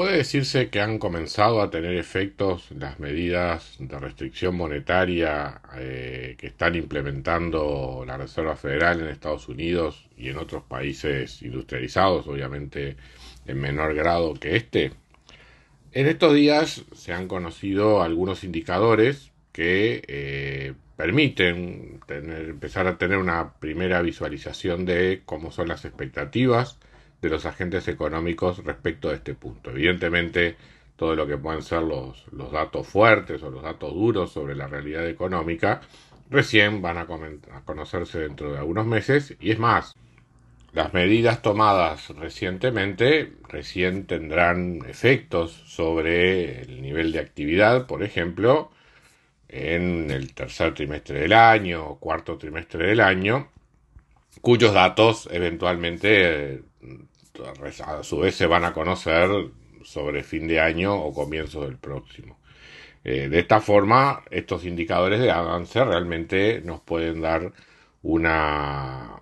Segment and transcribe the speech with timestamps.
[0.00, 6.46] Puede decirse que han comenzado a tener efectos las medidas de restricción monetaria eh, que
[6.46, 12.96] están implementando la Reserva Federal en Estados Unidos y en otros países industrializados, obviamente
[13.44, 14.92] en menor grado que este.
[15.92, 23.52] En estos días se han conocido algunos indicadores que eh, permiten empezar a tener una
[23.52, 26.78] primera visualización de cómo son las expectativas
[27.20, 29.70] de los agentes económicos respecto a este punto.
[29.70, 30.56] Evidentemente,
[30.96, 35.08] todo lo que pueden ser los, datos fuertes o los datos duros sobre la realidad
[35.08, 35.80] económica
[36.28, 39.94] recién van a, a conocerse dentro de algunos meses y es más,
[40.72, 48.70] las medidas tomadas recientemente recién tendrán efectos sobre el nivel de actividad, por ejemplo,
[49.48, 53.48] en el tercer trimestre del año o cuarto trimestre del año,
[54.40, 56.62] cuyos datos eventualmente
[57.46, 59.28] a su vez se van a conocer
[59.84, 62.38] sobre fin de año o comienzo del próximo.
[63.04, 67.52] Eh, de esta forma, estos indicadores de avance realmente nos pueden dar
[68.02, 69.18] una,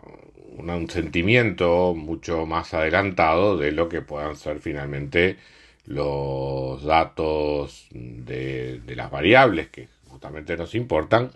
[0.57, 5.37] un sentimiento mucho más adelantado de lo que puedan ser finalmente
[5.87, 11.31] los datos de las variables que justamente nos importan,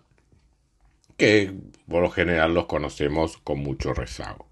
[1.16, 1.53] que
[1.88, 4.52] por lo general los conocemos con mucho rezago.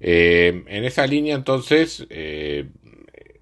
[0.00, 2.66] Eh, en esa línea entonces eh,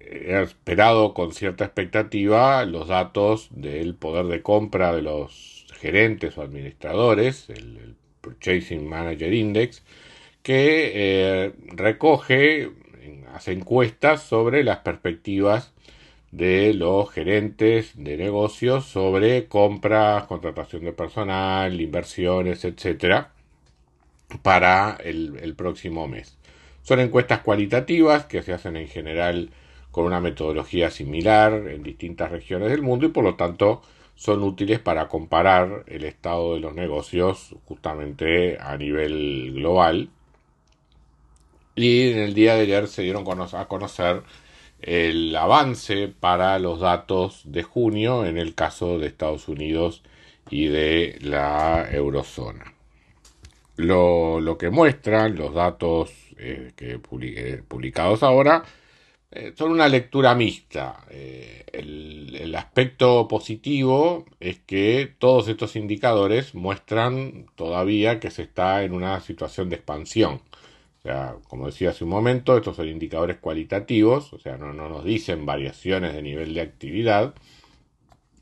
[0.01, 6.41] he esperado con cierta expectativa los datos del poder de compra de los gerentes o
[6.41, 9.83] administradores, el, Purchasing Manager Index,
[10.43, 12.69] que eh, recoge,
[13.33, 15.73] hace encuestas sobre las perspectivas
[16.31, 23.31] de los gerentes de negocios sobre compras, contratación de personal, inversiones, etcétera,
[24.43, 26.38] para el próximo mes.
[26.89, 29.51] Son encuestas cualitativas que se hacen en general
[29.91, 33.83] con una metodología similar en distintas regiones del mundo y por lo tanto
[34.15, 40.09] son útiles para comparar el estado de los negocios justamente a nivel global.
[41.75, 43.23] Y en el día de ayer se dieron
[43.53, 44.23] a conocer
[44.81, 50.01] el avance para los datos de junio en el caso de Estados Unidos
[50.49, 52.73] y de la eurozona.
[53.75, 58.63] Lo, lo que muestran los datos eh, que publicados ahora,
[59.31, 61.05] eh, son una lectura mixta.
[61.09, 68.93] Eh, el, aspecto positivo es que todos estos indicadores muestran todavía que se está en
[68.93, 70.41] una situación de expansión.
[70.99, 74.89] O sea, como decía hace un momento, estos son indicadores cualitativos, o sea, no, no
[74.89, 77.35] nos dicen variaciones de nivel de actividad.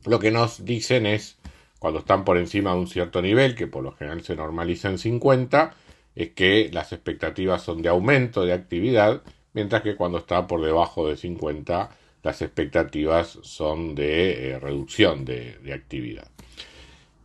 [0.05, 1.37] Lo que nos dicen es,
[1.79, 4.97] cuando están por encima de un cierto nivel, que por lo general se normaliza en
[4.97, 5.75] 50,
[6.17, 9.21] es que las expectativas son de aumento de actividad,
[9.53, 11.91] mientras que cuando está por debajo de 50
[12.23, 16.27] las expectativas son de eh, reducción de, actividad.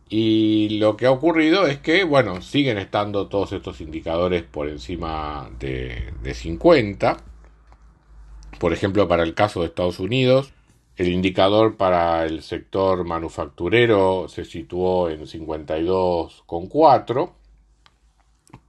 [0.09, 5.49] Y lo que ha ocurrido es que, bueno, siguen estando todos estos indicadores por encima
[5.59, 7.17] de, de 50.
[8.59, 10.53] Por ejemplo, para el caso de Estados Unidos,
[10.97, 17.31] el indicador para el sector manufacturero se situó en 52,4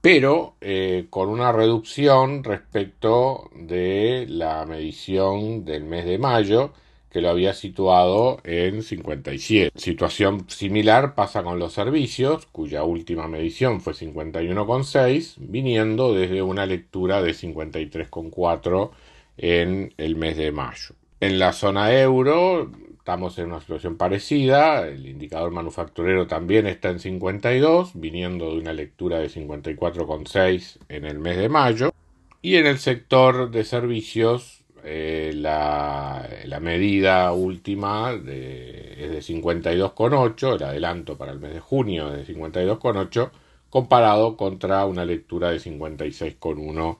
[0.01, 6.71] pero eh, con una reducción respecto de la medición del mes de mayo,
[7.15, 9.71] que lo había situado en 57.
[9.79, 17.21] Situación similar pasa con los servicios, cuya última medición fue 51,6, viniendo desde una lectura
[17.21, 18.91] de 53,4
[19.37, 20.95] en el mes de mayo.
[21.21, 22.69] En la zona euro,
[23.05, 28.73] Estamos en una situación parecida, el indicador manufacturero también está en 52, viniendo de una
[28.73, 31.93] lectura de 54,6 en el mes de mayo.
[32.41, 36.27] Y en el sector de servicios, eh, la,
[36.59, 43.29] medida última es de 52,8, el adelanto para el mes de junio es de 52,8,
[43.69, 46.97] comparado contra una lectura de 56,1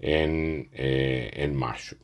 [0.00, 1.96] en, eh, en mayo.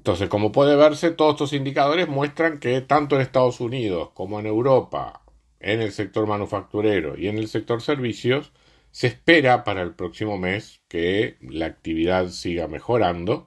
[0.00, 4.46] Entonces, como puede verse, todos estos indicadores muestran que tanto en Estados Unidos como en
[4.46, 5.22] Europa,
[5.60, 8.52] en el sector manufacturero y en el sector servicios,
[8.92, 13.46] se espera para el próximo mes que la actividad siga mejorando,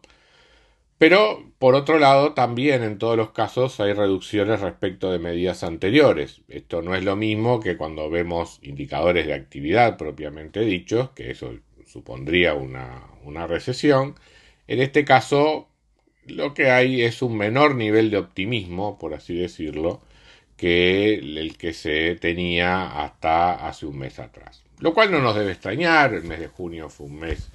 [0.98, 6.42] Pero, por otro lado, también en todos los casos hay reducciones respecto de medidas anteriores.
[6.48, 11.54] Esto no es lo mismo que cuando vemos indicadores de actividad propiamente dichos, que eso
[11.86, 14.16] supondría una, una recesión.
[14.68, 15.70] En este caso,
[16.28, 20.02] lo que hay es un menor nivel de optimismo, por así decirlo,
[20.58, 24.64] que el que se tenía hasta hace un mes atrás.
[24.80, 27.50] Lo cual no nos debe extrañar, el mes de junio fue un mes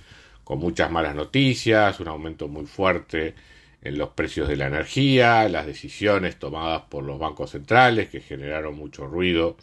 [0.45, 3.35] con muchas malas noticias, un aumento muy fuerte
[3.83, 8.75] en los precios de la energía, las decisiones tomadas por los bancos centrales que generaron
[8.77, 9.57] mucho ruido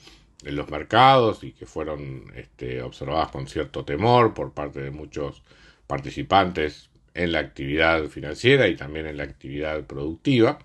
[0.44, 5.42] en los mercados y que fueron este, observadas con cierto temor por parte de muchos
[5.88, 10.60] participantes en la actividad financiera y también en la actividad productiva.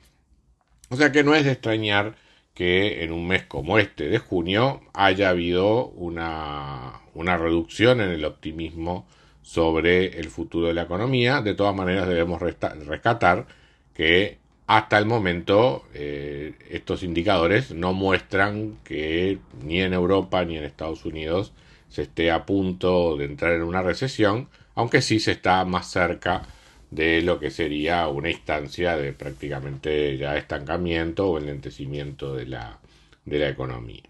[0.91, 2.17] O sea que no es de extrañar
[2.55, 8.25] que en un mes como este de junio haya habido una, una reducción en el
[8.25, 9.07] optimismo
[9.43, 11.41] sobre el futuro de la economía.
[11.41, 13.47] De todas maneras, debemos rescatar
[13.95, 20.65] que hasta el momento eh, estos indicadores no muestran que ni en Europa ni en
[20.65, 21.53] Estados Unidos
[21.89, 26.43] se esté a punto de entrar en una recesión, aunque sí se está más cerca
[26.91, 32.79] de lo que sería una instancia de prácticamente ya estancamiento o enlentecimiento de la,
[33.25, 34.03] de la economía.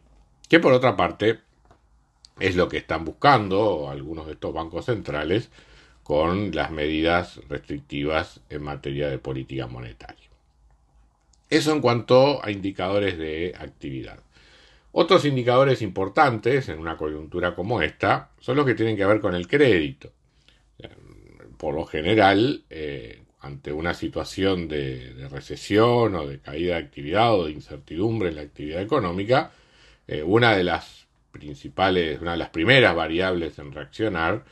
[0.49, 1.41] Que por otra parte
[2.39, 5.51] es lo que están buscando algunos de estos bancos centrales
[6.03, 10.29] con las medidas restrictivas en materia de política monetaria.
[11.51, 14.21] Eso en cuanto a indicadores de actividad.
[14.93, 19.35] Otros indicadores importantes en una coyuntura como esta son los que tienen que ver con
[19.35, 20.11] el crédito.
[21.59, 27.47] Por lo general, eh, ante una situación de, recesión o de caída de actividad o
[27.47, 29.53] de incertidumbre en la actividad económica,
[30.07, 34.45] eh, una de las principales, una de las primeras variables en reaccionar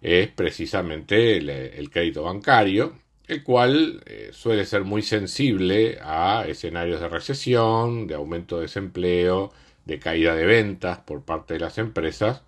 [0.00, 2.94] es precisamente el, crédito bancario,
[3.26, 9.52] el cual eh, suele ser muy sensible a escenarios de recesión, de aumento de desempleo,
[9.84, 12.42] de caída de ventas por parte de las empresas,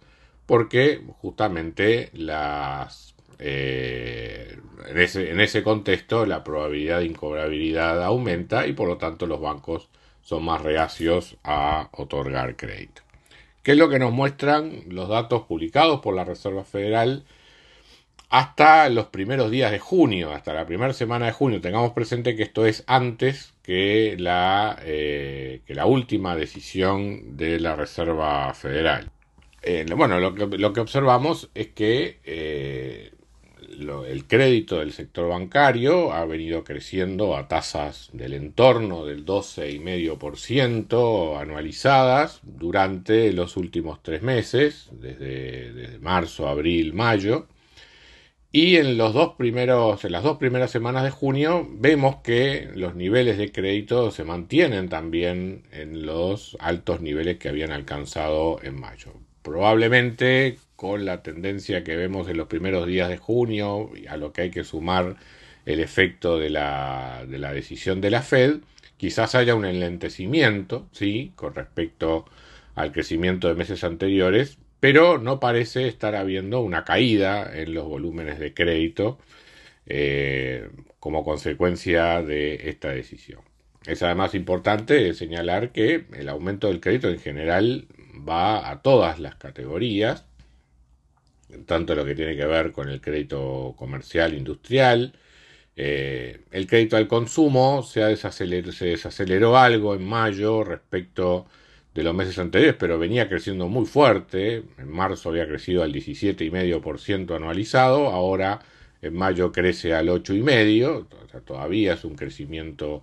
[0.47, 3.10] porque justamente las
[3.43, 9.27] eh, en, ese, en ese contexto la probabilidad de incobrabilidad aumenta y por lo tanto
[9.27, 9.89] los bancos
[10.21, 13.03] son más reacios a otorgar crédito.
[13.63, 17.25] ¿Qué es lo que nos muestran los datos publicados por la Reserva Federal
[18.29, 21.61] hasta los primeros días de junio, hasta la primera semana de junio?
[21.61, 27.77] Tengamos presente que esto es antes que la, eh, que la última decisión de la
[27.77, 29.11] Reserva Federal.
[29.63, 33.13] Eh, bueno, lo que, lo que, observamos es que
[33.81, 42.41] el crédito del sector bancario ha venido creciendo a tasas del entorno del 12,5% anualizadas
[42.43, 47.47] durante los últimos tres meses, desde, marzo, abril, mayo.
[48.53, 54.11] Y en, en las dos primeras semanas de junio vemos que los niveles de crédito
[54.11, 59.13] se mantienen también en los altos niveles que habían alcanzado en mayo.
[59.43, 64.43] Probablemente con la tendencia que vemos en los primeros días de junio, a lo que
[64.43, 65.17] hay que sumar
[65.67, 68.61] el efecto de la, de la decisión de la Fed,
[68.97, 72.27] quizás haya un enlentecimiento, sí, con respecto
[72.75, 78.39] al crecimiento de meses anteriores, pero no parece estar habiendo una caída en los volúmenes
[78.39, 79.19] de crédito
[79.87, 83.41] eh, como consecuencia de esta decisión.
[83.87, 87.87] Es además importante señalar que el aumento del crédito en general
[88.29, 90.25] va a todas las categorías,
[91.67, 95.13] tanto lo que tiene que ver con el crédito comercial industrial.
[95.77, 101.47] Eh, el crédito al consumo se, desaceleró, algo en mayo respecto
[101.95, 104.65] de los meses anteriores, pero venía creciendo muy fuerte.
[104.79, 108.61] En marzo había crecido al 17,5% anualizado, ahora
[109.03, 113.03] en mayo crece al 8,5%, o sea, todavía es un crecimiento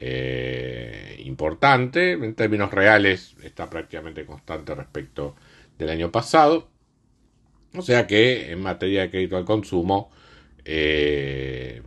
[0.00, 2.12] eh, importante.
[2.12, 5.34] En términos reales está prácticamente constante respecto
[5.76, 6.68] del año pasado.
[7.74, 10.10] O sea que en materia de crédito al consumo,
[10.64, 11.82] eh,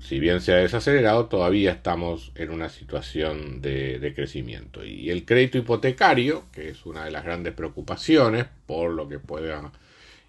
[0.00, 4.84] si bien se ha desacelerado, todavía estamos en una situación de, crecimiento.
[4.84, 9.70] Y el crédito hipotecario, que es una de las grandes preocupaciones por lo que pueda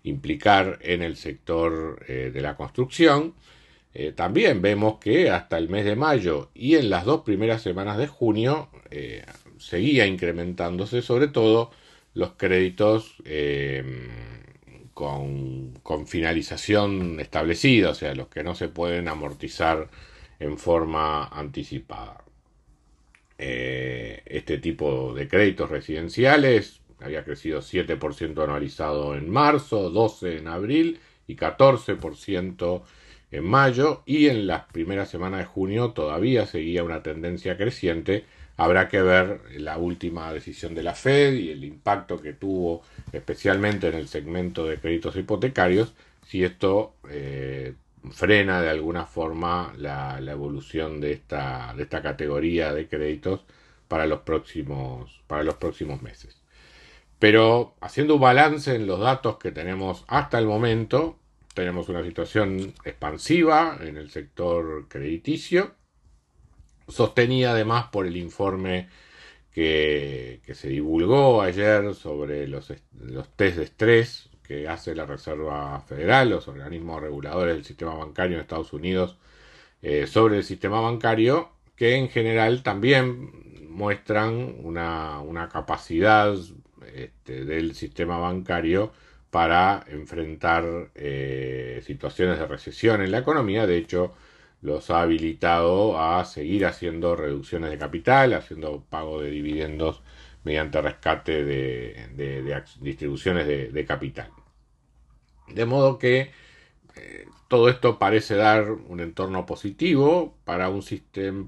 [0.03, 3.33] implicar en el sector eh, de la construcción,
[3.95, 7.97] eh, también vemos que hasta el mes de mayo y en las dos primeras semanas
[7.97, 8.69] de junio
[9.57, 11.71] seguía incrementándose sobre todo
[12.13, 13.15] los créditos
[14.95, 19.89] con, finalización establecida, o sea, los que no se pueden amortizar
[20.39, 22.23] en forma anticipada.
[23.37, 30.99] Eh, este tipo de créditos residenciales había crecido 7% anualizado en marzo, 12% en abril
[31.27, 32.83] y 14%
[33.31, 38.25] en mayo y en las primeras semanas de junio todavía seguía una tendencia creciente.
[38.57, 43.87] Habrá que ver la última decisión de la Fed y el impacto que tuvo especialmente
[43.89, 45.93] en el segmento de créditos hipotecarios,
[46.25, 47.73] si esto eh,
[48.11, 53.41] frena de alguna forma la, evolución de esta, de esta categoría de créditos
[53.87, 56.41] para los próximos, para los próximos meses.
[57.19, 61.17] Pero haciendo un balance en los datos que tenemos hasta el momento,
[61.55, 65.73] tenemos una situación expansiva en el sector crediticio,
[66.87, 68.89] sostenida además por el informe
[69.51, 76.29] que, se divulgó ayer sobre los, los test de estrés que hace la Reserva Federal,
[76.29, 79.17] los organismos reguladores del sistema bancario en Estados Unidos,
[79.81, 86.35] eh, sobre el sistema bancario, que en general también muestran una, una capacidad
[86.93, 88.91] este, del sistema bancario
[89.35, 90.63] para enfrentar
[90.95, 93.67] eh, situaciones de recesión en la economía.
[93.67, 94.13] De hecho,
[94.61, 100.01] los ha habilitado a seguir haciendo reducciones de capital, haciendo pago de dividendos
[100.45, 104.29] mediante rescate de, distribuciones de, capital.
[105.49, 106.31] De modo que
[106.95, 110.81] eh, todo esto parece dar un entorno positivo para un,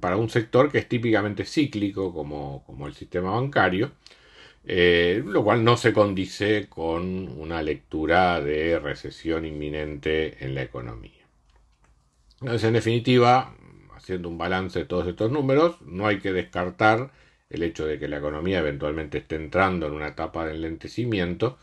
[0.01, 3.93] para un sector que es típicamente cíclico como, como el sistema bancario
[4.69, 11.25] eh, lo cual no se condice con una lectura de recesión inminente en la economía.
[12.41, 13.55] Entonces, en definitiva,
[13.95, 17.11] haciendo un balance de todos estos números, no hay que descartar
[17.49, 21.57] el hecho de que la economía eventualmente esté entrando en una etapa de enlentecimiento,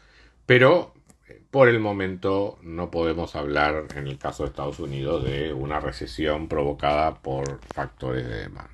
[0.47, 0.95] pero
[1.29, 5.79] eh, por el momento no podemos hablar, en el caso de Estados Unidos, de una
[5.79, 8.74] recesión provocada por factores de demanda.